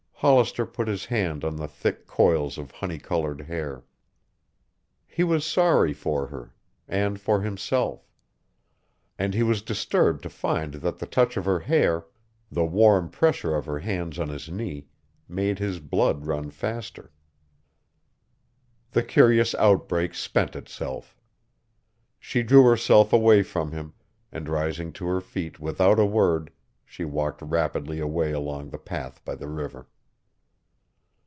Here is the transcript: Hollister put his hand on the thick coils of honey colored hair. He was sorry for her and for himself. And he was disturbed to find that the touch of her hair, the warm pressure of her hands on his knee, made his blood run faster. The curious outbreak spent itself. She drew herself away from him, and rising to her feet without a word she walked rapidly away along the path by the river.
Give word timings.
Hollister 0.23 0.67
put 0.67 0.87
his 0.87 1.05
hand 1.05 1.43
on 1.43 1.55
the 1.55 1.67
thick 1.67 2.05
coils 2.05 2.59
of 2.59 2.69
honey 2.69 2.99
colored 2.99 3.41
hair. 3.41 3.83
He 5.07 5.23
was 5.23 5.43
sorry 5.43 5.93
for 5.93 6.27
her 6.27 6.53
and 6.87 7.19
for 7.19 7.41
himself. 7.41 8.07
And 9.17 9.33
he 9.33 9.41
was 9.41 9.63
disturbed 9.63 10.21
to 10.21 10.29
find 10.29 10.75
that 10.75 10.99
the 10.99 11.07
touch 11.07 11.37
of 11.37 11.45
her 11.45 11.61
hair, 11.61 12.05
the 12.51 12.63
warm 12.63 13.09
pressure 13.09 13.55
of 13.55 13.65
her 13.65 13.79
hands 13.79 14.19
on 14.19 14.29
his 14.29 14.47
knee, 14.47 14.85
made 15.27 15.57
his 15.57 15.79
blood 15.79 16.27
run 16.27 16.51
faster. 16.51 17.11
The 18.91 19.01
curious 19.01 19.55
outbreak 19.55 20.13
spent 20.13 20.55
itself. 20.55 21.17
She 22.19 22.43
drew 22.43 22.63
herself 22.65 23.11
away 23.11 23.41
from 23.41 23.71
him, 23.71 23.93
and 24.31 24.47
rising 24.47 24.93
to 24.93 25.07
her 25.07 25.19
feet 25.21 25.59
without 25.59 25.97
a 25.99 26.05
word 26.05 26.51
she 26.85 27.05
walked 27.05 27.41
rapidly 27.41 27.99
away 27.99 28.31
along 28.31 28.69
the 28.69 28.77
path 28.77 29.25
by 29.25 29.33
the 29.33 29.47
river. 29.49 29.87